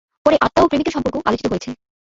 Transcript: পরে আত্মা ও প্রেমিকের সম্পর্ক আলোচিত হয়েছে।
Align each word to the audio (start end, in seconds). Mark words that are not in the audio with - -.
পরে 0.25 0.37
আত্মা 0.45 0.61
ও 0.61 0.69
প্রেমিকের 0.69 0.95
সম্পর্ক 0.95 1.15
আলোচিত 1.27 1.47
হয়েছে। 1.51 1.69